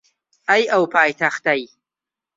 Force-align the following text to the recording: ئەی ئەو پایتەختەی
ئەی 0.49 0.63
ئەو 0.71 0.83
پایتەختەی 0.93 1.63